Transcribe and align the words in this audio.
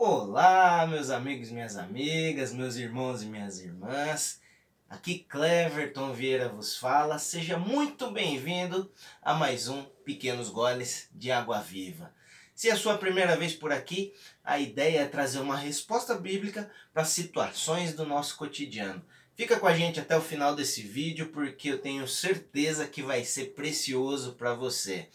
Olá, 0.00 0.86
meus 0.86 1.10
amigos 1.10 1.50
minhas 1.50 1.76
amigas, 1.76 2.52
meus 2.52 2.76
irmãos 2.76 3.20
e 3.20 3.26
minhas 3.26 3.58
irmãs. 3.58 4.40
Aqui 4.88 5.26
Cleverton 5.28 6.12
Vieira 6.12 6.48
vos 6.48 6.76
fala. 6.76 7.18
Seja 7.18 7.58
muito 7.58 8.08
bem-vindo 8.08 8.88
a 9.20 9.34
mais 9.34 9.66
um 9.66 9.82
Pequenos 10.04 10.50
Goles 10.50 11.08
de 11.12 11.32
Água 11.32 11.60
Viva. 11.60 12.14
Se 12.54 12.68
é 12.68 12.74
a 12.74 12.76
sua 12.76 12.96
primeira 12.96 13.36
vez 13.36 13.54
por 13.54 13.72
aqui, 13.72 14.14
a 14.44 14.60
ideia 14.60 15.00
é 15.00 15.08
trazer 15.08 15.40
uma 15.40 15.56
resposta 15.56 16.14
bíblica 16.14 16.70
para 16.94 17.04
situações 17.04 17.92
do 17.92 18.06
nosso 18.06 18.36
cotidiano. 18.36 19.04
Fica 19.34 19.58
com 19.58 19.66
a 19.66 19.74
gente 19.74 19.98
até 19.98 20.16
o 20.16 20.22
final 20.22 20.54
desse 20.54 20.80
vídeo 20.80 21.30
porque 21.30 21.70
eu 21.70 21.78
tenho 21.78 22.06
certeza 22.06 22.86
que 22.86 23.02
vai 23.02 23.24
ser 23.24 23.46
precioso 23.46 24.34
para 24.34 24.54
você. 24.54 25.08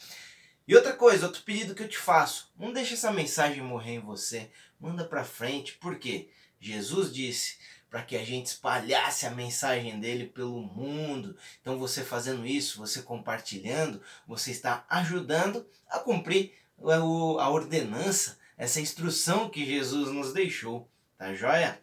E 0.68 0.76
outra 0.76 0.94
coisa, 0.94 1.26
outro 1.26 1.44
pedido 1.44 1.76
que 1.76 1.84
eu 1.84 1.90
te 1.90 1.98
faço, 1.98 2.52
não 2.58 2.72
deixe 2.72 2.94
essa 2.94 3.12
mensagem 3.12 3.62
morrer 3.62 3.96
em 3.96 4.00
você, 4.00 4.50
manda 4.80 5.04
para 5.04 5.24
frente, 5.24 5.74
porque 5.74 6.30
Jesus 6.60 7.14
disse 7.14 7.58
para 7.90 8.02
que 8.02 8.16
a 8.16 8.24
gente 8.24 8.48
espalhasse 8.48 9.26
a 9.26 9.32
mensagem 9.32 10.00
dele 10.00 10.26
pelo 10.26 10.62
mundo. 10.62 11.38
Então 11.62 11.78
você 11.78 12.04
fazendo 12.04 12.46
isso, 12.46 12.80
você 12.80 13.02
compartilhando, 13.02 14.02
você 14.26 14.52
está 14.52 14.86
ajudando 14.90 15.68
a 15.88 16.00
cumprir 16.00 16.54
a 16.82 17.50
ordenança, 17.50 18.40
essa 18.58 18.82
instrução 18.82 19.50
que 19.50 19.66
Jesus 19.66 20.12
nos 20.12 20.34
deixou, 20.34 20.90
tá 21.18 21.36
joia? 21.36 21.80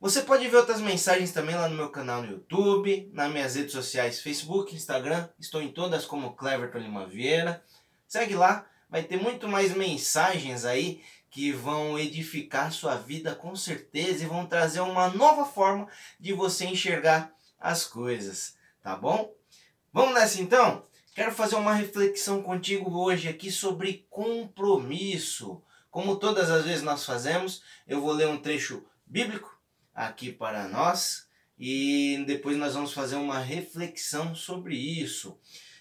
Você 0.00 0.22
pode 0.22 0.46
ver 0.46 0.58
outras 0.58 0.80
mensagens 0.80 1.32
também 1.32 1.56
lá 1.56 1.68
no 1.68 1.74
meu 1.74 1.90
canal 1.90 2.22
no 2.22 2.30
YouTube, 2.30 3.10
nas 3.12 3.32
minhas 3.32 3.56
redes 3.56 3.72
sociais, 3.72 4.20
Facebook, 4.20 4.72
Instagram, 4.72 5.28
estou 5.40 5.60
em 5.60 5.72
todas 5.72 6.04
como 6.04 6.36
Cleverton 6.36 6.78
Lima 6.78 7.04
Vieira. 7.04 7.64
Segue 8.08 8.34
lá, 8.34 8.66
vai 8.88 9.02
ter 9.02 9.18
muito 9.18 9.46
mais 9.46 9.76
mensagens 9.76 10.64
aí 10.64 11.02
que 11.30 11.52
vão 11.52 11.98
edificar 11.98 12.72
sua 12.72 12.96
vida 12.96 13.34
com 13.34 13.54
certeza 13.54 14.24
e 14.24 14.26
vão 14.26 14.46
trazer 14.46 14.80
uma 14.80 15.10
nova 15.10 15.44
forma 15.44 15.86
de 16.18 16.32
você 16.32 16.64
enxergar 16.64 17.30
as 17.60 17.84
coisas, 17.84 18.56
tá 18.82 18.96
bom? 18.96 19.30
Vamos 19.92 20.14
nessa 20.14 20.40
então? 20.40 20.82
Quero 21.14 21.32
fazer 21.32 21.56
uma 21.56 21.74
reflexão 21.74 22.42
contigo 22.42 22.98
hoje 22.98 23.28
aqui 23.28 23.50
sobre 23.50 24.06
compromisso. 24.08 25.62
Como 25.90 26.16
todas 26.16 26.48
as 26.48 26.64
vezes 26.64 26.82
nós 26.82 27.04
fazemos, 27.04 27.62
eu 27.86 28.00
vou 28.00 28.12
ler 28.12 28.28
um 28.28 28.40
trecho 28.40 28.86
bíblico 29.04 29.60
aqui 29.94 30.32
para 30.32 30.66
nós 30.66 31.28
e 31.58 32.24
depois 32.26 32.56
nós 32.56 32.72
vamos 32.72 32.94
fazer 32.94 33.16
uma 33.16 33.38
reflexão 33.38 34.34
sobre 34.34 34.76
isso. 34.76 35.38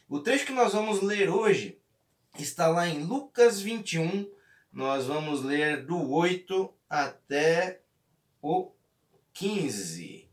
O 0.09 0.19
trecho 0.19 0.45
que 0.45 0.51
nós 0.51 0.73
vamos 0.73 1.01
ler 1.01 1.29
hoje 1.29 1.79
está 2.43 2.67
lá 2.67 2.87
em 2.87 3.03
Lucas 3.03 3.59
21. 3.59 4.29
Nós 4.71 5.05
vamos 5.05 5.43
ler 5.43 5.85
do 5.85 6.11
8 6.11 6.73
até 6.89 7.81
o 8.41 8.71
15. 9.33 10.29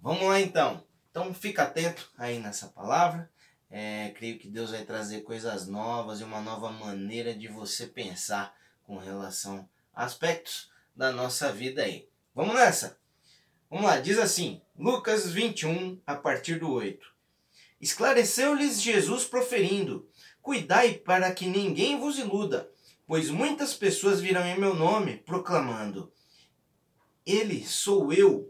Vamos 0.00 0.22
lá 0.26 0.40
então. 0.40 0.84
Então 1.10 1.32
fica 1.32 1.62
atento 1.62 2.10
aí 2.16 2.38
nessa 2.38 2.68
palavra. 2.68 3.30
É, 3.70 4.12
creio 4.16 4.38
que 4.38 4.48
Deus 4.48 4.70
vai 4.70 4.84
trazer 4.84 5.22
coisas 5.22 5.66
novas 5.66 6.20
e 6.20 6.24
uma 6.24 6.40
nova 6.40 6.70
maneira 6.70 7.34
de 7.34 7.48
você 7.48 7.86
pensar 7.86 8.56
com 8.84 8.96
relação 8.96 9.68
a 9.92 10.04
aspectos 10.04 10.70
da 10.94 11.10
nossa 11.10 11.52
vida 11.52 11.82
aí. 11.82 12.08
Vamos 12.34 12.54
nessa? 12.54 12.98
Vamos 13.68 13.86
lá, 13.86 13.98
diz 13.98 14.18
assim, 14.18 14.62
Lucas 14.78 15.30
21, 15.30 16.00
a 16.06 16.14
partir 16.14 16.60
do 16.60 16.70
8. 16.70 17.16
Esclareceu-lhes 17.80 18.80
Jesus 18.80 19.24
proferindo: 19.24 20.08
Cuidai 20.46 20.94
para 20.94 21.32
que 21.32 21.44
ninguém 21.44 21.98
vos 21.98 22.20
iluda, 22.20 22.70
pois 23.04 23.30
muitas 23.30 23.74
pessoas 23.74 24.20
virão 24.20 24.46
em 24.46 24.56
meu 24.56 24.76
nome, 24.76 25.16
proclamando: 25.16 26.12
Ele 27.26 27.66
sou 27.66 28.12
eu. 28.12 28.48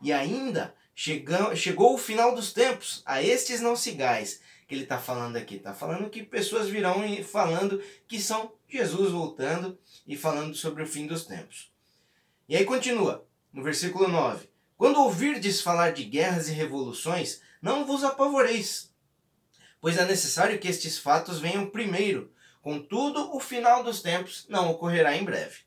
E 0.00 0.10
ainda 0.10 0.74
chegou, 0.94 1.54
chegou 1.54 1.92
o 1.92 1.98
final 1.98 2.34
dos 2.34 2.54
tempos, 2.54 3.02
a 3.04 3.22
estes 3.22 3.60
não 3.60 3.76
sigais. 3.76 4.40
Que 4.66 4.74
ele 4.74 4.84
está 4.84 4.96
falando 4.96 5.36
aqui? 5.36 5.56
Está 5.56 5.74
falando 5.74 6.08
que 6.08 6.22
pessoas 6.22 6.70
virão 6.70 7.04
e 7.04 7.22
falando 7.22 7.82
que 8.06 8.18
são 8.18 8.54
Jesus 8.66 9.12
voltando 9.12 9.78
e 10.06 10.16
falando 10.16 10.54
sobre 10.54 10.82
o 10.82 10.86
fim 10.86 11.06
dos 11.06 11.26
tempos. 11.26 11.70
E 12.48 12.56
aí 12.56 12.64
continua, 12.64 13.28
no 13.52 13.62
versículo 13.62 14.08
9: 14.08 14.48
Quando 14.78 15.02
ouvirdes 15.02 15.60
falar 15.60 15.92
de 15.92 16.04
guerras 16.04 16.48
e 16.48 16.52
revoluções, 16.52 17.42
não 17.60 17.84
vos 17.84 18.02
apavoreis 18.02 18.87
pois 19.80 19.96
é 19.96 20.04
necessário 20.04 20.58
que 20.58 20.68
estes 20.68 20.98
fatos 20.98 21.38
venham 21.38 21.70
primeiro. 21.70 22.32
Contudo, 22.60 23.34
o 23.34 23.40
final 23.40 23.82
dos 23.82 24.02
tempos 24.02 24.46
não 24.48 24.70
ocorrerá 24.70 25.16
em 25.16 25.24
breve. 25.24 25.60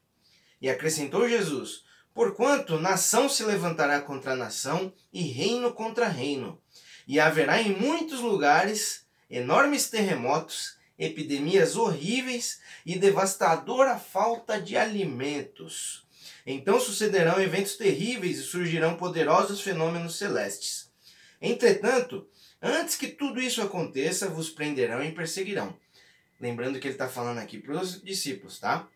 E 0.62 0.70
acrescentou 0.70 1.28
Jesus: 1.28 1.84
Porquanto 2.14 2.80
nação 2.80 3.30
se 3.30 3.44
levantará 3.44 4.02
contra 4.02 4.36
nação 4.36 4.94
e 5.14 5.22
reino 5.22 5.74
contra 5.74 6.08
reino, 6.08 6.62
e 7.08 7.20
haverá 7.20 7.62
em 7.62 7.72
muitos 7.72 8.20
lugares 8.20 9.06
enormes 9.30 9.90
terremotos, 9.90 10.78
epidemias 11.00 11.76
horríveis 11.76 12.60
e 12.86 13.00
devastadora 13.00 13.98
falta 13.98 14.62
de 14.62 14.78
alimentos. 14.78 16.06
Então 16.46 16.80
sucederão 16.80 17.42
eventos 17.42 17.76
terríveis 17.76 18.40
e 18.40 18.44
surgirão 18.44 18.96
poderosos 18.96 19.62
fenômenos 19.62 20.18
celestes. 20.18 20.92
Entretanto, 21.42 22.28
Antes 22.62 22.96
que 22.96 23.08
tudo 23.08 23.42
isso 23.42 23.62
aconteça, 23.62 24.30
vos 24.30 24.50
prenderão 24.50 25.04
e 25.04 25.12
perseguirão. 25.12 25.76
Lembrando 26.40 26.80
que 26.80 26.88
ele 26.88 26.94
está 26.94 27.08
falando 27.08 27.40
aqui 27.40 27.58
para 27.58 27.74
os 27.74 28.02
discípulos, 28.02 28.60
tá? 28.60 28.88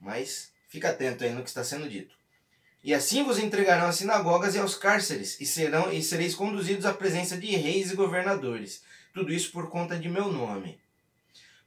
Mas 0.00 0.52
fica 0.68 0.90
atento 0.90 1.24
aí 1.24 1.30
no 1.32 1.42
que 1.42 1.48
está 1.48 1.64
sendo 1.64 1.88
dito. 1.88 2.14
E 2.84 2.94
assim 2.94 3.22
vos 3.22 3.38
entregarão 3.38 3.86
às 3.86 3.96
sinagogas 3.96 4.54
e 4.54 4.58
aos 4.58 4.74
cárceres, 4.74 5.40
e, 5.40 5.46
serão, 5.46 5.92
e 5.92 6.02
sereis 6.02 6.34
conduzidos 6.34 6.86
à 6.86 6.94
presença 6.94 7.36
de 7.36 7.46
reis 7.48 7.90
e 7.90 7.96
governadores. 7.96 8.82
Tudo 9.12 9.32
isso 9.32 9.50
por 9.52 9.68
conta 9.68 9.98
de 9.98 10.08
meu 10.08 10.30
nome. 10.30 10.78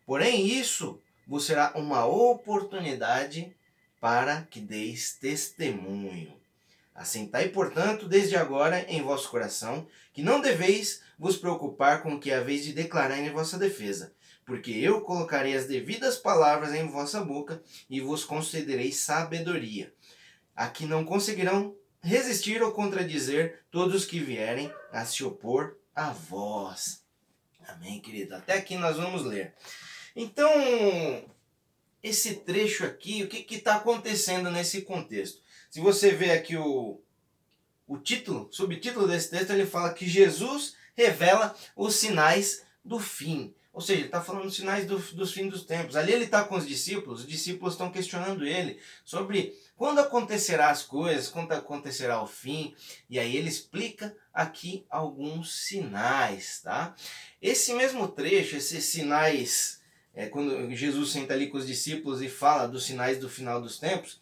Porém, 0.05 0.47
isso 0.47 1.01
vos 1.27 1.45
será 1.45 1.73
uma 1.75 2.05
oportunidade 2.05 3.55
para 3.99 4.43
que 4.43 4.59
deis 4.59 5.13
testemunho. 5.13 6.40
Assentai, 7.01 7.49
portanto, 7.49 8.07
desde 8.07 8.35
agora 8.35 8.85
em 8.87 9.01
vosso 9.01 9.27
coração, 9.31 9.87
que 10.13 10.21
não 10.21 10.39
deveis 10.39 11.01
vos 11.17 11.35
preocupar 11.35 12.03
com 12.03 12.13
o 12.13 12.19
que 12.19 12.31
haveis 12.31 12.63
de 12.63 12.73
declarar 12.73 13.17
em 13.17 13.31
vossa 13.31 13.57
defesa, 13.57 14.13
porque 14.45 14.69
eu 14.69 15.01
colocarei 15.01 15.55
as 15.55 15.65
devidas 15.65 16.17
palavras 16.17 16.75
em 16.75 16.87
vossa 16.87 17.19
boca 17.25 17.59
e 17.89 17.99
vos 17.99 18.23
concederei 18.23 18.91
sabedoria. 18.91 19.91
Aqui 20.55 20.85
não 20.85 21.03
conseguirão 21.03 21.75
resistir 22.03 22.61
ou 22.61 22.71
contradizer 22.71 23.63
todos 23.71 24.05
que 24.05 24.19
vierem 24.19 24.71
a 24.91 25.03
se 25.03 25.23
opor 25.23 25.77
a 25.95 26.11
vós. 26.11 27.03
Amém, 27.67 27.99
querido? 27.99 28.35
Até 28.35 28.53
aqui 28.53 28.77
nós 28.77 28.97
vamos 28.97 29.23
ler. 29.23 29.55
Então, 30.15 30.51
esse 32.03 32.35
trecho 32.35 32.85
aqui, 32.85 33.23
o 33.23 33.27
que 33.27 33.55
está 33.55 33.77
acontecendo 33.77 34.51
nesse 34.51 34.83
contexto? 34.83 35.41
Se 35.71 35.79
você 35.79 36.11
vê 36.11 36.31
aqui 36.31 36.57
o, 36.57 37.01
o 37.87 37.97
título, 37.97 38.49
subtítulo 38.51 39.07
desse 39.07 39.29
texto, 39.29 39.51
ele 39.51 39.65
fala 39.65 39.93
que 39.93 40.05
Jesus 40.05 40.75
revela 40.93 41.55
os 41.77 41.95
sinais 41.95 42.63
do 42.83 42.99
fim. 42.99 43.55
Ou 43.71 43.79
seja, 43.79 43.99
ele 43.99 44.07
está 44.07 44.21
falando 44.21 44.43
dos 44.43 44.55
sinais 44.57 44.85
do, 44.85 44.99
dos 44.99 45.31
fins 45.31 45.49
dos 45.49 45.63
tempos. 45.63 45.95
Ali 45.95 46.11
ele 46.11 46.25
está 46.25 46.43
com 46.43 46.57
os 46.57 46.67
discípulos, 46.67 47.21
os 47.21 47.27
discípulos 47.27 47.73
estão 47.73 47.89
questionando 47.89 48.45
ele 48.45 48.81
sobre 49.05 49.57
quando 49.77 49.99
acontecerá 49.99 50.69
as 50.69 50.83
coisas, 50.83 51.29
quando 51.29 51.53
acontecerá 51.53 52.21
o 52.21 52.27
fim. 52.27 52.75
E 53.09 53.17
aí 53.17 53.37
ele 53.37 53.47
explica 53.47 54.13
aqui 54.33 54.85
alguns 54.89 55.53
sinais, 55.53 56.59
tá? 56.61 56.93
Esse 57.41 57.73
mesmo 57.73 58.09
trecho, 58.09 58.57
esses 58.57 58.83
sinais, 58.83 59.79
é, 60.13 60.27
quando 60.27 60.69
Jesus 60.75 61.11
senta 61.11 61.33
ali 61.33 61.47
com 61.47 61.57
os 61.57 61.65
discípulos 61.65 62.21
e 62.21 62.27
fala 62.27 62.67
dos 62.67 62.85
sinais 62.85 63.19
do 63.19 63.29
final 63.29 63.61
dos 63.61 63.79
tempos, 63.79 64.19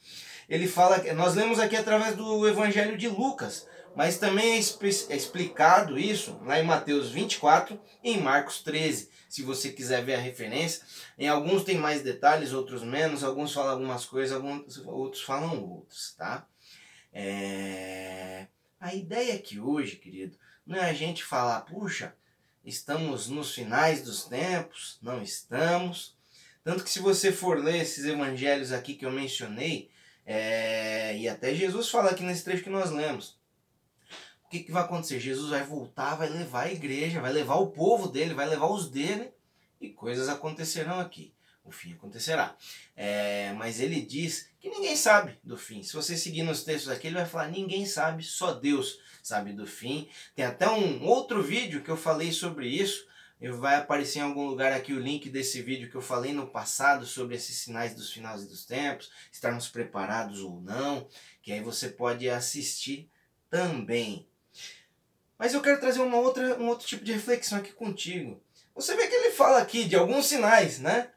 ele 0.50 0.68
fala, 0.68 0.98
nós 1.14 1.36
lemos 1.36 1.60
aqui 1.60 1.76
através 1.76 2.16
do 2.16 2.48
Evangelho 2.48 2.98
de 2.98 3.08
Lucas, 3.08 3.68
mas 3.96 4.18
também 4.18 4.54
é, 4.54 4.56
é 4.56 5.16
explicado 5.16 6.00
isso 6.00 6.40
lá 6.44 6.60
em 6.60 6.64
Mateus 6.64 7.12
24 7.12 7.80
e 8.04 8.12
em 8.14 8.22
Marcos 8.22 8.62
13. 8.64 9.10
Se 9.30 9.44
você 9.44 9.72
quiser 9.72 10.04
ver 10.04 10.16
a 10.16 10.20
referência, 10.20 10.82
em 11.18 11.28
alguns 11.28 11.64
tem 11.64 11.78
mais 11.78 12.02
detalhes, 12.02 12.52
outros 12.52 12.84
menos, 12.84 13.24
alguns 13.24 13.54
falam 13.54 13.72
algumas 13.72 14.06
coisas, 14.06 14.36
alguns, 14.36 14.78
outros 14.86 15.22
falam 15.22 15.64
outros, 15.64 16.16
tá? 16.18 16.48
É... 17.14 18.48
A 18.80 18.96
ideia 18.96 19.36
aqui 19.36 19.60
hoje, 19.60 19.98
querido, 19.98 20.38
não 20.66 20.78
é 20.78 20.90
a 20.90 20.94
gente 20.94 21.24
falar, 21.24 21.62
puxa, 21.62 22.16
estamos 22.66 23.28
nos 23.28 23.54
finais 23.54 24.02
dos 24.02 24.24
tempos, 24.24 24.98
não 25.02 25.22
estamos. 25.22 26.18
Tanto 26.64 26.84
que 26.84 26.90
se 26.90 27.00
você 27.00 27.32
for 27.32 27.62
ler 27.62 27.82
esses 27.82 28.06
evangelhos 28.06 28.72
aqui 28.72 28.96
que 28.96 29.06
eu 29.06 29.12
mencionei, 29.12 29.92
é... 30.32 31.18
e 31.18 31.28
até 31.28 31.54
Jesus 31.54 31.90
fala 31.90 32.12
aqui 32.12 32.24
nesse 32.24 32.44
trecho 32.44 32.64
que 32.64 32.70
nós 32.70 32.92
lemos, 32.92 33.40
o 34.46 34.50
que, 34.50 34.64
que 34.64 34.72
vai 34.72 34.84
acontecer? 34.84 35.20
Jesus 35.20 35.50
vai 35.50 35.64
voltar, 35.64 36.16
vai 36.16 36.28
levar 36.28 36.64
a 36.64 36.72
igreja, 36.72 37.22
vai 37.22 37.32
levar 37.32 37.56
o 37.56 37.68
povo 37.68 38.08
dele, 38.08 38.34
vai 38.34 38.48
levar 38.48 38.68
os 38.68 38.90
dele 38.90 39.32
e 39.80 39.90
coisas 39.90 40.28
acontecerão 40.28 41.00
aqui. 41.00 41.34
o 41.64 41.72
fim 41.72 41.94
acontecerá. 41.94 42.56
É, 42.96 43.54
mas 43.54 43.80
ele 43.80 44.02
diz 44.02 44.50
que 44.60 44.70
ninguém 44.70 44.96
sabe 44.96 45.38
do 45.44 45.56
fim. 45.56 45.84
Se 45.84 45.94
você 45.94 46.18
seguir 46.18 46.42
nos 46.42 46.64
textos 46.64 46.92
aqui, 46.92 47.08
ele 47.08 47.16
vai 47.16 47.28
falar: 47.28 47.48
ninguém 47.48 47.86
sabe, 47.86 48.24
só 48.24 48.54
Deus 48.54 49.00
sabe 49.22 49.54
do 49.54 49.68
fim. 49.68 50.10
Tem 50.36 50.46
até 50.46 50.68
um 50.68 51.06
outro 51.06 51.44
vídeo 51.44 51.84
que 51.84 51.90
eu 51.90 51.98
falei 51.98 52.32
sobre 52.32 52.68
isso. 52.68 53.08
Vai 53.42 53.76
aparecer 53.76 54.20
em 54.20 54.24
algum 54.24 54.46
lugar 54.46 54.74
aqui 54.74 54.92
o 54.92 55.00
link 55.00 55.30
desse 55.30 55.62
vídeo 55.62 55.90
que 55.90 55.96
eu 55.96 56.02
falei 56.02 56.34
no 56.34 56.48
passado 56.48 57.06
sobre 57.06 57.36
esses 57.36 57.56
sinais 57.56 57.96
dos 57.96 58.12
finais 58.12 58.46
dos 58.46 58.66
tempos, 58.66 59.10
estarmos 59.32 59.70
preparados 59.70 60.42
ou 60.42 60.60
não, 60.60 61.08
que 61.42 61.54
aí 61.54 61.62
você 61.62 61.88
pode 61.88 62.30
assistir 62.30 63.10
também. 63.50 64.28
Mas 65.38 65.54
eu 65.54 65.62
quero 65.62 65.80
trazer 65.80 66.02
uma 66.02 66.18
outra, 66.18 66.60
um 66.60 66.68
outro 66.68 66.86
tipo 66.86 67.06
de 67.06 67.14
reflexão 67.14 67.60
aqui 67.60 67.72
contigo. 67.72 68.44
Você 68.76 68.94
vê 68.96 69.08
que 69.08 69.16
ele 69.16 69.32
fala 69.32 69.62
aqui 69.62 69.86
de 69.86 69.96
alguns 69.96 70.26
sinais, 70.26 70.80
né? 70.80 71.10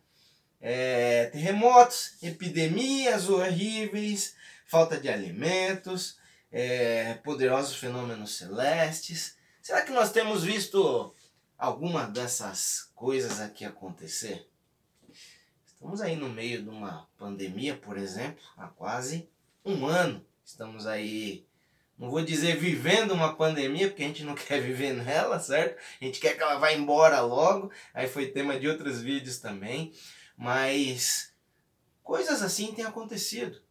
É, 0.61 1.27
terremotos, 1.27 2.23
epidemias 2.23 3.29
horríveis, 3.29 4.37
falta 4.65 4.97
de 4.97 5.09
alimentos, 5.09 6.19
é, 6.53 7.15
poderosos 7.15 7.75
fenômenos 7.75 8.37
celestes. 8.37 9.37
Será 9.61 9.83
que 9.83 9.91
nós 9.91 10.13
temos 10.13 10.45
visto 10.45 11.13
alguma 11.63 12.07
dessas 12.07 12.91
coisas 12.93 13.41
aqui 13.41 13.65
acontecer? 13.65 14.49
Estamos 15.65 16.01
aí 16.01 16.17
no 16.17 16.29
meio 16.29 16.61
de 16.61 16.69
uma 16.69 17.09
pandemia, 17.17 17.77
por 17.77 17.97
exemplo, 17.97 18.43
há 18.57 18.67
quase 18.67 19.29
um 19.65 19.87
ano. 19.87 20.25
Estamos 20.45 20.89
aí 20.89 21.47
não 21.97 22.11
vou 22.11 22.25
dizer 22.25 22.57
vivendo 22.57 23.13
uma 23.13 23.37
pandemia, 23.37 23.87
porque 23.87 24.03
a 24.03 24.07
gente 24.09 24.25
não 24.25 24.35
quer 24.37 24.61
viver 24.61 24.93
nela, 24.93 25.39
certo? 25.39 25.81
A 26.01 26.05
gente 26.05 26.19
quer 26.19 26.37
que 26.37 26.43
ela 26.43 26.59
vá 26.59 26.73
embora 26.73 27.21
logo. 27.21 27.71
Aí 27.95 28.09
foi 28.09 28.33
tema 28.33 28.59
de 28.59 28.67
outros 28.67 29.01
vídeos 29.01 29.39
também. 29.39 29.93
Mas 30.37 31.33
coisas 32.03 32.43
assim 32.43 32.75
têm 32.75 32.85
acontecido. 32.85 33.63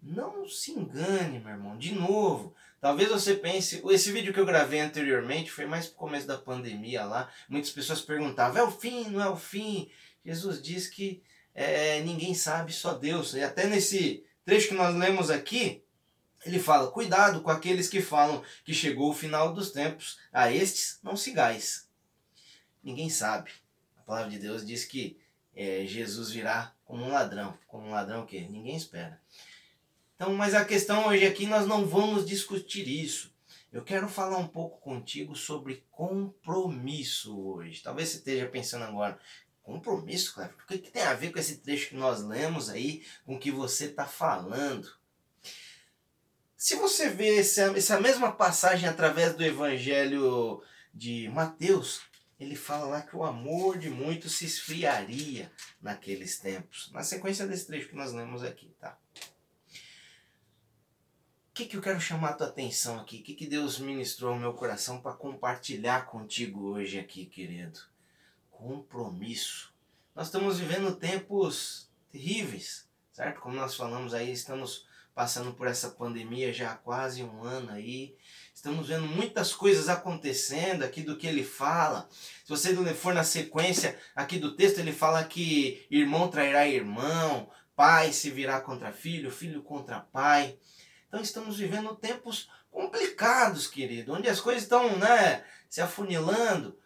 Não 0.00 0.48
se 0.48 0.70
engane, 0.70 1.40
meu 1.40 1.50
irmão. 1.50 1.76
De 1.76 1.92
novo, 1.96 2.54
talvez 2.80 3.08
você 3.08 3.34
pense. 3.34 3.82
Esse 3.90 4.10
vídeo 4.10 4.32
que 4.32 4.40
eu 4.40 4.46
gravei 4.46 4.80
anteriormente 4.80 5.50
foi 5.50 5.66
mais 5.66 5.86
pro 5.86 5.96
começo 5.96 6.26
da 6.26 6.38
pandemia 6.38 7.04
lá. 7.04 7.30
Muitas 7.48 7.70
pessoas 7.70 8.00
perguntavam: 8.00 8.58
é 8.58 8.64
o 8.64 8.70
fim? 8.70 9.08
Não 9.10 9.22
é 9.22 9.28
o 9.28 9.36
fim? 9.36 9.90
Jesus 10.24 10.62
diz 10.62 10.88
que 10.88 11.22
é, 11.54 12.00
ninguém 12.00 12.34
sabe, 12.34 12.72
só 12.72 12.94
Deus. 12.94 13.34
E 13.34 13.42
até 13.42 13.66
nesse 13.66 14.24
trecho 14.44 14.68
que 14.68 14.74
nós 14.74 14.94
lemos 14.94 15.30
aqui, 15.30 15.84
ele 16.44 16.58
fala: 16.58 16.90
cuidado 16.90 17.42
com 17.42 17.50
aqueles 17.50 17.88
que 17.88 18.00
falam 18.00 18.42
que 18.64 18.72
chegou 18.72 19.10
o 19.10 19.14
final 19.14 19.52
dos 19.52 19.70
tempos, 19.70 20.18
a 20.32 20.50
estes 20.50 20.98
não 21.02 21.16
sigais. 21.16 21.88
Ninguém 22.82 23.10
sabe. 23.10 23.50
A 23.96 24.02
palavra 24.02 24.30
de 24.30 24.38
Deus 24.38 24.66
diz 24.66 24.84
que 24.84 25.18
é, 25.54 25.84
Jesus 25.86 26.30
virá 26.30 26.74
como 26.84 27.04
um 27.04 27.12
ladrão. 27.12 27.56
Como 27.66 27.86
um 27.86 27.90
ladrão 27.90 28.26
que 28.26 28.40
ninguém 28.48 28.76
espera. 28.76 29.20
Então, 30.20 30.34
mas 30.34 30.54
a 30.54 30.66
questão 30.66 31.06
hoje 31.06 31.24
aqui 31.24 31.46
nós 31.46 31.66
não 31.66 31.86
vamos 31.86 32.26
discutir 32.26 32.86
isso. 32.86 33.32
Eu 33.72 33.82
quero 33.82 34.06
falar 34.06 34.36
um 34.36 34.46
pouco 34.46 34.78
contigo 34.78 35.34
sobre 35.34 35.82
compromisso 35.90 37.40
hoje. 37.40 37.82
Talvez 37.82 38.10
você 38.10 38.16
esteja 38.18 38.44
pensando 38.44 38.84
agora, 38.84 39.18
compromisso, 39.62 40.34
Cleber? 40.34 40.54
O 40.62 40.66
que, 40.66 40.76
que 40.76 40.90
tem 40.90 41.04
a 41.04 41.14
ver 41.14 41.32
com 41.32 41.38
esse 41.38 41.56
trecho 41.62 41.88
que 41.88 41.94
nós 41.94 42.22
lemos 42.22 42.68
aí, 42.68 43.02
com 43.24 43.36
o 43.36 43.38
que 43.38 43.50
você 43.50 43.86
está 43.86 44.04
falando? 44.04 44.92
Se 46.54 46.76
você 46.76 47.08
vê 47.08 47.38
essa, 47.38 47.72
essa 47.74 47.98
mesma 47.98 48.30
passagem 48.30 48.86
através 48.86 49.34
do 49.34 49.42
Evangelho 49.42 50.62
de 50.92 51.30
Mateus, 51.30 52.02
ele 52.38 52.56
fala 52.56 52.84
lá 52.84 53.00
que 53.00 53.16
o 53.16 53.24
amor 53.24 53.78
de 53.78 53.88
muitos 53.88 54.32
se 54.32 54.44
esfriaria 54.44 55.50
naqueles 55.80 56.38
tempos. 56.38 56.90
Na 56.92 57.02
sequência 57.02 57.46
desse 57.46 57.66
trecho 57.66 57.88
que 57.88 57.96
nós 57.96 58.12
lemos 58.12 58.42
aqui, 58.42 58.70
tá? 58.78 58.98
Que, 61.60 61.66
que 61.66 61.76
eu 61.76 61.82
quero 61.82 62.00
chamar 62.00 62.30
a 62.30 62.32
tua 62.32 62.46
atenção 62.46 62.98
aqui? 62.98 63.18
O 63.18 63.22
que, 63.22 63.34
que 63.34 63.46
Deus 63.46 63.78
ministrou 63.78 64.32
ao 64.32 64.38
meu 64.38 64.54
coração 64.54 64.98
para 64.98 65.12
compartilhar 65.12 66.06
contigo 66.06 66.70
hoje 66.70 66.98
aqui, 66.98 67.26
querido? 67.26 67.78
Compromisso. 68.50 69.70
Nós 70.14 70.28
estamos 70.28 70.58
vivendo 70.58 70.96
tempos 70.96 71.90
terríveis, 72.10 72.88
certo? 73.12 73.42
Como 73.42 73.56
nós 73.56 73.74
falamos 73.74 74.14
aí, 74.14 74.32
estamos 74.32 74.86
passando 75.14 75.52
por 75.52 75.66
essa 75.66 75.90
pandemia 75.90 76.50
já 76.50 76.72
há 76.72 76.76
quase 76.76 77.22
um 77.22 77.44
ano 77.44 77.72
aí. 77.72 78.16
Estamos 78.54 78.88
vendo 78.88 79.06
muitas 79.06 79.52
coisas 79.52 79.90
acontecendo 79.90 80.82
aqui 80.82 81.02
do 81.02 81.18
que 81.18 81.26
ele 81.26 81.44
fala. 81.44 82.08
Se 82.42 82.48
você 82.48 82.74
for 82.94 83.12
na 83.12 83.22
sequência 83.22 83.98
aqui 84.16 84.38
do 84.38 84.56
texto, 84.56 84.78
ele 84.78 84.92
fala 84.92 85.22
que 85.24 85.86
irmão 85.90 86.28
trairá 86.28 86.66
irmão, 86.66 87.50
pai 87.76 88.14
se 88.14 88.30
virá 88.30 88.62
contra 88.62 88.92
filho, 88.92 89.30
filho 89.30 89.62
contra 89.62 90.00
pai. 90.00 90.58
Então 91.10 91.20
estamos 91.20 91.58
vivendo 91.58 91.96
tempos 91.96 92.48
complicados, 92.70 93.66
querido, 93.66 94.12
onde 94.12 94.28
as 94.28 94.40
coisas 94.40 94.62
estão 94.62 94.96
né, 94.96 95.44
se 95.68 95.80
afunilando. 95.80 96.78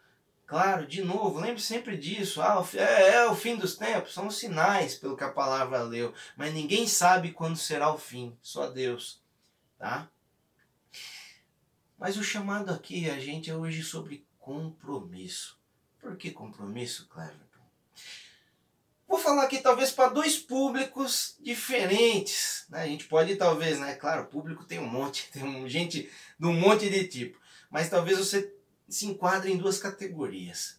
Claro, 0.47 0.87
de 0.87 1.05
novo, 1.05 1.38
lembre 1.38 1.61
sempre 1.61 1.94
disso. 1.99 2.41
Ah, 2.41 2.67
é, 2.73 3.17
é, 3.17 3.26
o 3.29 3.37
fim 3.37 3.55
dos 3.55 3.76
tempos, 3.76 4.15
são 4.15 4.26
os 4.26 4.38
sinais, 4.38 4.94
pelo 4.94 5.15
que 5.15 5.25
a 5.25 5.31
palavra 5.31 5.82
leu. 5.82 6.15
Mas 6.38 6.55
ninguém 6.55 6.87
sabe 6.87 7.32
quando 7.32 7.56
será 7.59 7.93
o 7.93 7.99
fim, 7.99 8.35
só 8.41 8.71
Deus. 8.71 9.23
Tá? 9.79 10.09
Mas 11.99 12.17
o 12.17 12.25
chamado 12.25 12.73
aqui, 12.73 13.11
a 13.11 13.20
gente, 13.20 13.50
é 13.50 13.55
hoje 13.55 13.82
sobre 13.82 14.27
compromisso. 14.38 15.59
Por 16.00 16.17
que 16.17 16.31
compromisso, 16.31 17.09
Cleverton? 17.09 17.61
Falar 19.25 19.44
aqui 19.44 19.59
talvez 19.59 19.91
para 19.91 20.11
dois 20.11 20.37
públicos 20.37 21.38
diferentes. 21.41 22.67
Né? 22.69 22.82
A 22.82 22.87
gente 22.87 23.06
pode 23.06 23.35
talvez, 23.37 23.81
né? 23.81 23.94
Claro, 23.94 24.26
público 24.26 24.67
tem 24.67 24.79
um 24.79 24.87
monte, 24.87 25.31
tem 25.32 25.67
gente 25.67 26.11
de 26.38 26.47
um 26.47 26.53
monte 26.53 26.91
de 26.91 27.09
tipo. 27.09 27.41
Mas 27.71 27.88
talvez 27.88 28.19
você 28.19 28.55
se 28.87 29.06
enquadra 29.06 29.49
em 29.49 29.56
duas 29.56 29.79
categorias. 29.79 30.79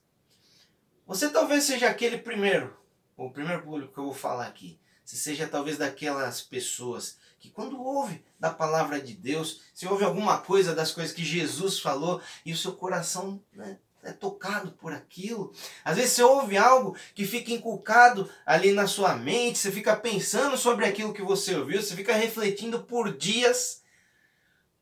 Você 1.07 1.31
talvez 1.31 1.63
seja 1.63 1.89
aquele 1.89 2.19
primeiro, 2.19 2.77
o 3.17 3.31
primeiro 3.31 3.63
público 3.63 3.91
que 3.91 3.99
eu 3.99 4.05
vou 4.05 4.13
falar 4.13 4.45
aqui. 4.45 4.79
Você 5.03 5.15
seja 5.15 5.47
talvez 5.47 5.79
daquelas 5.79 6.43
pessoas 6.43 7.17
que 7.39 7.49
quando 7.49 7.81
ouve 7.81 8.23
da 8.39 8.51
palavra 8.51 9.01
de 9.01 9.15
Deus, 9.15 9.61
se 9.73 9.87
ouve 9.87 10.03
alguma 10.03 10.37
coisa 10.37 10.75
das 10.75 10.91
coisas 10.91 11.15
que 11.15 11.25
Jesus 11.25 11.79
falou 11.79 12.21
e 12.45 12.53
o 12.53 12.57
seu 12.57 12.73
coração 12.73 13.43
né, 13.51 13.79
é 14.05 14.13
tocado 14.13 14.71
por 14.71 14.93
aquilo. 14.93 15.53
Às 15.83 15.97
vezes 15.97 16.13
você 16.13 16.23
ouve 16.23 16.57
algo 16.57 16.95
que 17.13 17.25
fica 17.25 17.51
inculcado 17.51 18.29
ali 18.45 18.71
na 18.71 18.87
sua 18.87 19.15
mente, 19.15 19.57
você 19.57 19.71
fica 19.71 19.95
pensando 19.95 20.57
sobre 20.57 20.85
aquilo 20.85 21.13
que 21.13 21.21
você 21.21 21.55
ouviu, 21.55 21.81
você 21.81 21.95
fica 21.95 22.13
refletindo 22.13 22.83
por 22.83 23.15
dias, 23.15 23.83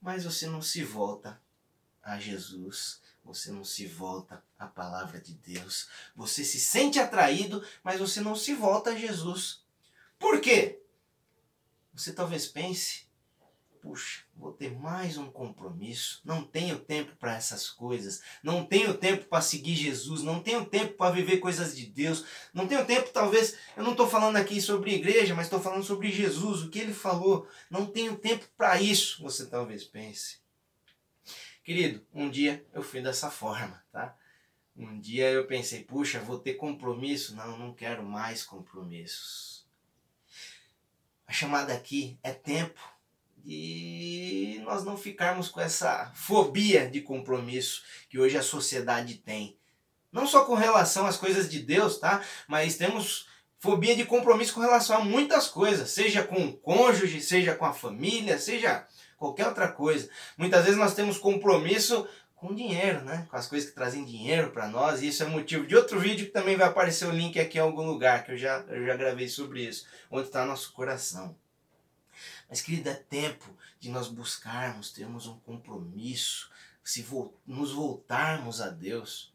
mas 0.02 0.24
você 0.24 0.48
não 0.48 0.62
se 0.62 0.84
volta 0.84 1.42
a 2.02 2.20
Jesus 2.20 3.02
você 3.24 3.52
não 3.52 3.64
se 3.64 3.88
volta 3.88 4.44
à 4.60 4.68
palavra 4.68 5.20
de 5.20 5.34
Deus. 5.34 5.88
Você 6.16 6.44
se 6.44 6.60
sente 6.60 7.00
atraído, 7.00 7.66
mas 7.84 8.00
você 8.00 8.20
não 8.20 8.36
se 8.36 8.54
volta 8.54 8.92
a 8.92 8.96
Jesus. 8.96 9.64
Por 10.20 10.42
quê? 10.42 10.82
Você 11.94 12.12
talvez 12.12 12.48
pense: 12.48 13.08
puxa, 13.84 14.24
vou 14.34 14.54
ter 14.54 14.72
mais 14.72 15.18
um 15.18 15.30
compromisso, 15.30 16.22
não 16.24 16.42
tenho 16.42 16.80
tempo 16.80 17.18
para 17.18 17.36
essas 17.36 17.70
coisas, 17.70 18.22
não 18.42 18.66
tenho 18.66 18.94
tempo 18.94 19.26
para 19.26 19.42
seguir 19.42 19.76
Jesus, 19.76 20.24
não 20.24 20.42
tenho 20.42 20.66
tempo 20.66 20.94
para 20.94 21.14
viver 21.14 21.40
coisas 21.40 21.76
de 21.76 21.86
Deus, 21.88 22.24
não 22.54 22.66
tenho 22.66 22.86
tempo, 22.86 23.10
talvez, 23.10 23.58
eu 23.76 23.84
não 23.84 23.92
estou 23.92 24.08
falando 24.08 24.38
aqui 24.38 24.62
sobre 24.62 24.96
igreja, 24.96 25.36
mas 25.36 25.48
estou 25.48 25.60
falando 25.60 25.84
sobre 25.84 26.10
Jesus, 26.10 26.64
o 26.64 26.70
que 26.70 26.80
ele 26.80 26.94
falou, 26.94 27.46
não 27.70 27.86
tenho 27.86 28.16
tempo 28.16 28.48
para 28.58 28.82
isso, 28.82 29.22
você 29.22 29.48
talvez 29.48 29.84
pense. 29.84 30.38
Querido, 31.62 32.06
um 32.14 32.30
dia 32.30 32.66
eu 32.74 32.82
fui 32.82 33.02
dessa 33.02 33.30
forma, 33.30 33.84
tá? 33.92 34.16
Um 34.78 34.98
dia 34.98 35.30
eu 35.30 35.46
pensei, 35.46 35.84
puxa, 35.84 36.22
vou 36.22 36.40
ter 36.40 36.54
compromisso? 36.54 37.36
Não, 37.36 37.58
não 37.58 37.74
quero 37.74 38.02
mais 38.04 38.44
compromissos. 38.44 39.68
A 41.28 41.32
chamada 41.32 41.74
aqui 41.74 42.18
é 42.24 42.32
tempo 42.32 42.93
de 43.44 44.62
nós 44.64 44.84
não 44.84 44.96
ficarmos 44.96 45.50
com 45.50 45.60
essa 45.60 46.12
fobia 46.16 46.90
de 46.90 47.02
compromisso 47.02 47.84
que 48.10 48.18
hoje 48.18 48.38
a 48.38 48.42
sociedade 48.42 49.16
tem. 49.16 49.58
Não 50.12 50.26
só 50.26 50.46
com 50.46 50.54
relação 50.54 51.06
às 51.06 51.18
coisas 51.18 51.50
de 51.50 51.60
Deus, 51.60 51.98
tá? 51.98 52.22
Mas 52.48 52.78
temos 52.78 53.28
fobia 53.60 53.96
de 53.96 54.06
compromisso 54.06 54.54
com 54.54 54.62
relação 54.62 54.98
a 54.98 55.04
muitas 55.04 55.48
coisas, 55.48 55.90
seja 55.90 56.24
com 56.24 56.46
o 56.46 56.54
cônjuge, 56.54 57.22
seja 57.22 57.56
com 57.56 57.66
a 57.66 57.74
família, 57.74 58.38
seja 58.38 58.86
qualquer 59.18 59.48
outra 59.48 59.68
coisa. 59.70 60.10
Muitas 60.38 60.64
vezes 60.64 60.78
nós 60.78 60.94
temos 60.94 61.18
compromisso 61.18 62.08
com 62.36 62.54
dinheiro, 62.54 63.02
né? 63.04 63.26
Com 63.30 63.38
as 63.38 63.48
coisas 63.48 63.70
que 63.70 63.76
trazem 63.76 64.04
dinheiro 64.04 64.52
para 64.52 64.68
nós. 64.68 65.02
E 65.02 65.08
isso 65.08 65.24
é 65.24 65.26
motivo 65.26 65.66
de 65.66 65.76
outro 65.76 66.00
vídeo 66.00 66.26
que 66.26 66.32
também 66.32 66.58
vai 66.58 66.68
aparecer 66.68 67.08
o 67.08 67.12
link 67.12 67.40
aqui 67.40 67.58
em 67.58 67.62
algum 67.62 67.86
lugar, 67.86 68.24
que 68.26 68.34
eu 68.34 68.38
já, 68.38 68.64
eu 68.68 68.86
já 68.86 68.96
gravei 68.96 69.28
sobre 69.30 69.66
isso, 69.66 69.88
onde 70.12 70.28
está 70.28 70.46
nosso 70.46 70.74
coração. 70.74 71.36
Mas, 72.54 72.62
querido, 72.62 72.88
é 72.88 72.94
tempo 72.94 73.50
de 73.80 73.90
nós 73.90 74.08
buscarmos, 74.08 74.92
termos 74.92 75.26
um 75.26 75.40
compromisso, 75.40 76.52
se 76.84 77.02
vo 77.02 77.34
nos 77.48 77.72
voltarmos 77.72 78.62
a 78.62 78.70
Deus. 78.70 79.34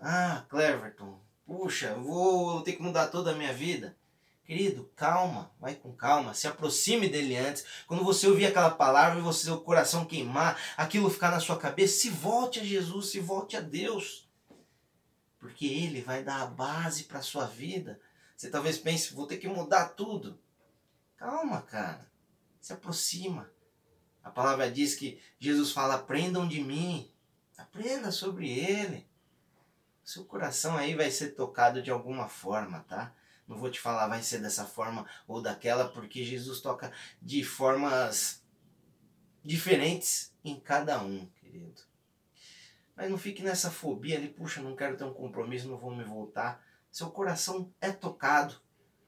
Ah, 0.00 0.46
Cleverton, 0.48 1.18
puxa, 1.44 1.92
vou 1.96 2.62
ter 2.62 2.74
que 2.74 2.82
mudar 2.82 3.08
toda 3.08 3.32
a 3.32 3.34
minha 3.34 3.52
vida. 3.52 3.96
Querido, 4.44 4.88
calma, 4.94 5.50
vai 5.58 5.74
com 5.74 5.92
calma, 5.92 6.34
se 6.34 6.46
aproxime 6.46 7.08
dele 7.08 7.36
antes. 7.36 7.64
Quando 7.84 8.04
você 8.04 8.28
ouvir 8.28 8.46
aquela 8.46 8.70
palavra 8.70 9.18
e 9.18 9.22
você 9.22 9.50
o 9.50 9.60
coração 9.60 10.04
queimar, 10.04 10.56
aquilo 10.76 11.10
ficar 11.10 11.32
na 11.32 11.40
sua 11.40 11.58
cabeça, 11.58 11.98
se 11.98 12.10
volte 12.10 12.60
a 12.60 12.64
Jesus, 12.64 13.10
se 13.10 13.18
volte 13.18 13.56
a 13.56 13.60
Deus. 13.60 14.30
Porque 15.40 15.66
ele 15.66 16.00
vai 16.00 16.22
dar 16.22 16.42
a 16.42 16.46
base 16.46 17.02
para 17.02 17.18
a 17.18 17.22
sua 17.22 17.46
vida. 17.46 18.00
Você 18.36 18.48
talvez 18.48 18.78
pense, 18.78 19.12
vou 19.12 19.26
ter 19.26 19.38
que 19.38 19.48
mudar 19.48 19.88
tudo. 19.88 20.38
Calma, 21.16 21.62
cara. 21.62 22.10
Se 22.60 22.72
aproxima. 22.72 23.50
A 24.22 24.30
palavra 24.30 24.70
diz 24.70 24.94
que 24.94 25.20
Jesus 25.38 25.72
fala: 25.72 25.94
aprendam 25.94 26.46
de 26.48 26.60
mim. 26.60 27.12
Aprenda 27.56 28.10
sobre 28.10 28.48
ele. 28.50 29.08
Seu 30.02 30.24
coração 30.24 30.76
aí 30.76 30.94
vai 30.94 31.10
ser 31.10 31.30
tocado 31.30 31.82
de 31.82 31.90
alguma 31.90 32.28
forma, 32.28 32.80
tá? 32.80 33.14
Não 33.46 33.58
vou 33.58 33.70
te 33.70 33.80
falar 33.80 34.08
vai 34.08 34.22
ser 34.22 34.38
dessa 34.38 34.64
forma 34.64 35.06
ou 35.26 35.40
daquela, 35.40 35.88
porque 35.88 36.24
Jesus 36.24 36.60
toca 36.60 36.92
de 37.20 37.44
formas 37.44 38.42
diferentes 39.42 40.34
em 40.42 40.58
cada 40.58 41.02
um, 41.02 41.26
querido. 41.26 41.82
Mas 42.96 43.10
não 43.10 43.18
fique 43.18 43.42
nessa 43.42 43.70
fobia 43.70 44.16
ali, 44.16 44.28
puxa, 44.28 44.62
não 44.62 44.76
quero 44.76 44.96
ter 44.96 45.04
um 45.04 45.12
compromisso, 45.12 45.68
não 45.68 45.78
vou 45.78 45.94
me 45.94 46.04
voltar. 46.04 46.64
Seu 46.90 47.10
coração 47.10 47.72
é 47.80 47.90
tocado. 47.90 48.60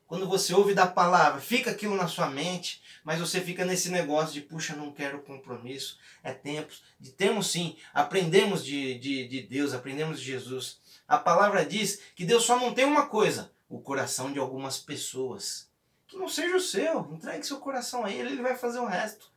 Quando 0.07 0.29
você 0.29 0.55
ouve 0.55 0.73
da 0.73 0.87
palavra, 0.87 1.41
fica 1.41 1.73
aquilo 1.73 1.97
na 1.97 2.07
sua 2.07 2.29
mente, 2.29 2.81
mas 3.03 3.19
você 3.19 3.41
fica 3.41 3.65
nesse 3.65 3.91
negócio 3.91 4.33
de, 4.35 4.41
puxa, 4.41 4.77
não 4.77 4.93
quero 4.93 5.23
compromisso. 5.23 5.99
É 6.23 6.33
tempo 6.33 6.73
de 6.99 7.11
temos 7.11 7.51
sim, 7.51 7.77
aprendemos 7.93 8.65
de, 8.65 8.99
de, 8.99 9.27
de 9.27 9.43
Deus, 9.43 9.73
aprendemos 9.73 10.21
de 10.21 10.27
Jesus. 10.27 10.81
A 11.09 11.19
palavra 11.19 11.65
diz 11.65 12.01
que 12.15 12.25
Deus 12.25 12.45
só 12.45 12.59
não 12.59 12.73
tem 12.73 12.85
uma 12.85 13.07
coisa, 13.07 13.53
o 13.69 13.81
coração 13.81 14.33
de 14.33 14.39
algumas 14.39 14.79
pessoas. 14.79 15.69
Que 16.07 16.17
não 16.17 16.29
seja 16.29 16.57
o 16.57 16.61
seu. 16.61 17.01
Entregue 17.13 17.45
seu 17.45 17.59
coração 17.59 18.05
a 18.05 18.11
ele, 18.11 18.31
ele 18.31 18.43
vai 18.43 18.57
fazer 18.57 18.79
o 18.79 18.87
resto. 18.87 19.33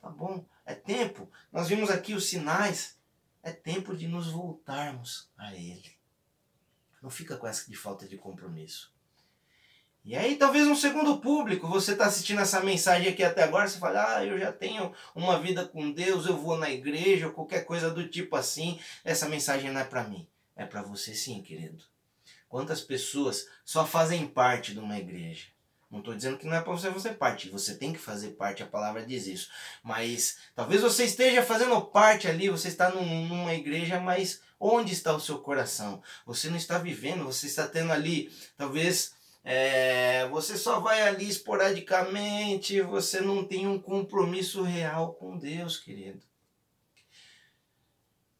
Tá 0.00 0.10
bom? 0.10 0.44
É 0.66 0.74
tempo. 0.74 1.30
Nós 1.50 1.68
vimos 1.68 1.90
aqui 1.90 2.12
os 2.12 2.28
sinais. 2.28 2.98
É 3.42 3.50
tempo 3.50 3.96
de 3.96 4.06
nos 4.06 4.28
voltarmos 4.28 5.30
a 5.36 5.54
ele. 5.54 5.96
Não 7.02 7.10
fica 7.10 7.36
com 7.36 7.46
essa 7.46 7.68
de 7.68 7.76
falta 7.76 8.06
de 8.06 8.16
compromisso. 8.16 8.92
E 10.04 10.16
aí, 10.16 10.34
talvez 10.34 10.66
um 10.66 10.74
segundo 10.74 11.18
público, 11.18 11.68
você 11.68 11.92
está 11.92 12.06
assistindo 12.06 12.40
essa 12.40 12.60
mensagem 12.60 13.08
aqui 13.08 13.22
até 13.22 13.44
agora, 13.44 13.68
você 13.68 13.78
fala, 13.78 14.16
ah, 14.16 14.24
eu 14.26 14.36
já 14.36 14.52
tenho 14.52 14.92
uma 15.14 15.38
vida 15.38 15.64
com 15.64 15.92
Deus, 15.92 16.26
eu 16.26 16.36
vou 16.36 16.58
na 16.58 16.68
igreja, 16.68 17.28
ou 17.28 17.32
qualquer 17.32 17.64
coisa 17.64 17.88
do 17.88 18.08
tipo 18.08 18.34
assim, 18.34 18.80
essa 19.04 19.28
mensagem 19.28 19.70
não 19.70 19.80
é 19.80 19.84
para 19.84 20.02
mim. 20.02 20.26
É 20.56 20.66
para 20.66 20.82
você 20.82 21.14
sim, 21.14 21.40
querido. 21.40 21.84
Quantas 22.48 22.80
pessoas 22.80 23.46
só 23.64 23.86
fazem 23.86 24.26
parte 24.26 24.72
de 24.72 24.80
uma 24.80 24.98
igreja? 24.98 25.46
Não 25.88 26.00
estou 26.00 26.14
dizendo 26.14 26.36
que 26.36 26.46
não 26.46 26.56
é 26.56 26.60
para 26.60 26.72
você 26.72 26.90
fazer 26.90 27.14
parte, 27.14 27.50
você 27.50 27.76
tem 27.76 27.92
que 27.92 27.98
fazer 27.98 28.30
parte, 28.30 28.62
a 28.62 28.66
palavra 28.66 29.06
diz 29.06 29.26
isso. 29.26 29.50
Mas 29.82 30.38
talvez 30.54 30.80
você 30.80 31.04
esteja 31.04 31.42
fazendo 31.42 31.80
parte 31.80 32.26
ali, 32.26 32.48
você 32.48 32.68
está 32.68 32.90
num, 32.90 33.28
numa 33.28 33.54
igreja, 33.54 34.00
mas 34.00 34.40
onde 34.58 34.92
está 34.92 35.14
o 35.14 35.20
seu 35.20 35.38
coração? 35.38 36.02
Você 36.26 36.48
não 36.48 36.56
está 36.56 36.78
vivendo, 36.78 37.24
você 37.24 37.46
está 37.46 37.68
tendo 37.68 37.92
ali, 37.92 38.32
talvez 38.56 39.12
é, 39.44 40.28
você 40.28 40.56
só 40.56 40.80
vai 40.80 41.02
ali 41.02 41.28
esporadicamente, 41.28 42.80
você 42.80 43.20
não 43.20 43.44
tem 43.44 43.66
um 43.66 43.80
compromisso 43.80 44.62
real 44.62 45.14
com 45.14 45.38
Deus, 45.38 45.78
querido. 45.78 46.22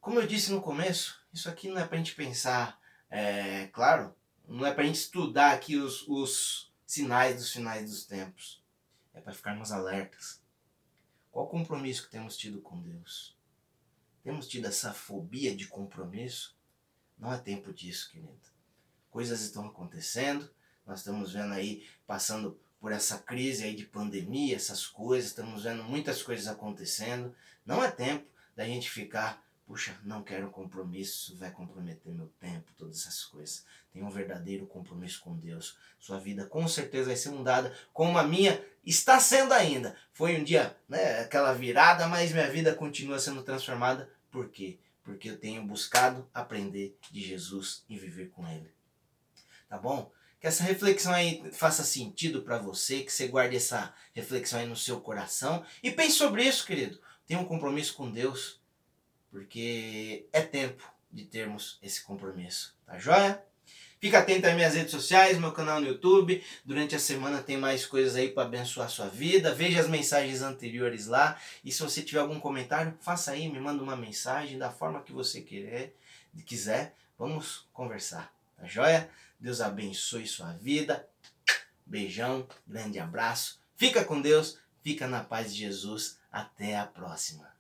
Como 0.01 0.19
eu 0.19 0.27
disse 0.27 0.51
no 0.53 0.61
começo, 0.61 1.21
isso 1.33 1.49
aqui 1.49 1.69
não 1.69 1.79
é 1.79 1.87
para 1.87 1.97
a 1.97 1.99
gente 1.99 2.15
pensar 2.15 2.81
é, 3.15 3.67
claro, 3.67 4.17
não 4.49 4.65
é 4.65 4.73
para 4.73 4.85
a 4.85 4.87
gente 4.87 4.97
estudar 4.97 5.53
aqui 5.53 5.77
os, 5.77 6.09
os 6.09 6.73
sinais 6.87 7.37
dos 7.37 7.53
finais 7.53 7.91
dos 7.91 8.07
tempos. 8.07 8.65
É 9.13 9.21
para 9.21 9.35
ficarmos 9.35 9.71
alertas. 9.71 10.41
Qual 11.31 11.47
compromisso 11.47 12.05
que 12.05 12.11
temos 12.11 12.39
tido 12.39 12.63
com 12.63 12.81
Deus? 12.81 13.37
Temos 14.23 14.49
tido 14.49 14.67
essa 14.67 14.95
fobia 14.95 15.55
de 15.55 15.69
compromisso? 15.69 16.57
Não 17.19 17.31
é 17.31 17.39
tempo 17.39 17.71
disso, 17.71 18.11
querido. 18.11 18.41
Coisas 19.11 19.43
estão 19.43 19.67
acontecendo, 19.67 20.51
nós 20.87 20.99
estamos 20.99 21.33
vendo 21.33 21.53
aí, 21.53 21.87
passando 22.07 22.59
por 22.81 22.93
essa 22.93 23.19
crise 23.19 23.65
aí 23.65 23.75
de 23.75 23.85
pandemia, 23.85 24.57
essas 24.57 24.87
coisas, 24.87 25.31
estamos 25.31 25.65
vendo 25.65 25.85
muitas 25.85 26.23
coisas 26.23 26.49
acontecendo. 26.49 27.35
Não 27.65 27.83
é 27.83 27.91
tempo 27.91 28.27
da 28.57 28.65
gente 28.65 28.91
ficar 28.91 29.43
Puxa, 29.73 29.99
não 30.05 30.23
quero 30.23 30.51
compromisso, 30.51 31.37
vai 31.39 31.51
comprometer 31.51 32.13
meu 32.13 32.27
tempo, 32.39 32.73
todas 32.77 33.01
essas 33.01 33.25
coisas. 33.25 33.65
Tenha 33.91 34.05
um 34.05 34.11
verdadeiro 34.11 34.67
compromisso 34.67 35.21
com 35.21 35.35
Deus. 35.35 35.79
Sua 35.99 36.19
vida 36.19 36.45
com 36.45 36.67
certeza 36.67 37.07
vai 37.07 37.17
ser 37.17 37.31
mudada, 37.31 37.75
como 37.93 38.19
a 38.19 38.23
minha 38.23 38.63
está 38.85 39.19
sendo 39.21 39.55
ainda. 39.55 39.97
Foi 40.13 40.39
um 40.39 40.45
dia, 40.45 40.77
né, 40.89 41.21
aquela 41.21 41.55
virada, 41.55 42.07
mas 42.09 42.33
minha 42.33 42.51
vida 42.51 42.75
continua 42.75 43.19
sendo 43.19 43.43
transformada. 43.43 44.11
Por 44.31 44.51
quê? 44.51 44.79
Porque 45.03 45.31
eu 45.31 45.39
tenho 45.39 45.65
buscado 45.65 46.29
aprender 46.35 46.99
de 47.11 47.23
Jesus 47.23 47.85
e 47.89 47.97
viver 47.97 48.29
com 48.31 48.47
Ele. 48.47 48.71
Tá 49.69 49.79
bom? 49.79 50.13
Que 50.43 50.49
essa 50.49 50.65
reflexão 50.65 51.13
aí 51.13 51.41
faça 51.53 51.85
sentido 51.85 52.43
para 52.43 52.59
você, 52.59 53.03
que 53.03 53.13
você 53.13 53.29
guarde 53.29 53.57
essa 53.57 53.95
reflexão 54.13 54.59
aí 54.59 54.67
no 54.67 54.75
seu 54.75 55.01
coração 55.01 55.65
e 55.81 55.89
pense 55.89 56.17
sobre 56.17 56.43
isso, 56.43 56.67
querido. 56.67 57.01
Tenha 57.25 57.39
um 57.39 57.45
compromisso 57.45 57.95
com 57.95 58.11
Deus 58.11 58.61
porque 59.31 60.27
é 60.33 60.41
tempo 60.41 60.83
de 61.13 61.25
termos 61.27 61.79
esse 61.81 62.03
compromisso, 62.03 62.77
tá 62.85 62.99
joia? 62.99 63.41
Fica 64.01 64.19
atento 64.19 64.49
às 64.49 64.55
minhas 64.57 64.75
redes 64.75 64.91
sociais, 64.91 65.39
meu 65.39 65.53
canal 65.53 65.81
no 65.81 65.87
YouTube. 65.87 66.43
Durante 66.65 66.97
a 66.97 66.99
semana 66.99 67.41
tem 67.41 67.57
mais 67.57 67.87
coisas 67.87 68.17
aí 68.17 68.29
para 68.29 68.43
abençoar 68.43 68.89
a 68.89 68.91
sua 68.91 69.07
vida. 69.07 69.55
Veja 69.55 69.79
as 69.79 69.89
mensagens 69.89 70.43
anteriores 70.43 71.07
lá. 71.07 71.39
E 71.65 71.71
se 71.71 71.81
você 71.81 72.03
tiver 72.03 72.19
algum 72.19 72.41
comentário, 72.41 72.99
faça 73.01 73.31
aí, 73.31 73.49
me 73.49 73.61
manda 73.61 73.81
uma 73.81 73.95
mensagem 73.95 74.59
da 74.59 74.73
forma 74.73 75.03
que 75.03 75.13
você 75.13 75.41
querer, 75.41 75.95
quiser. 76.45 76.97
Vamos 77.17 77.69
conversar, 77.73 78.35
tá 78.57 78.67
joia? 78.67 79.09
Deus 79.43 79.61
abençoe 79.61 80.25
sua 80.25 80.53
vida. 80.53 81.05
Beijão, 81.85 82.47
grande 82.65 83.01
abraço. 83.01 83.61
Fica 83.77 84.05
com 84.05 84.21
Deus, 84.21 84.57
fica 84.85 85.09
na 85.09 85.25
paz 85.25 85.53
de 85.53 85.59
Jesus. 85.59 86.17
Até 86.31 86.79
a 86.79 86.87
próxima. 86.87 87.52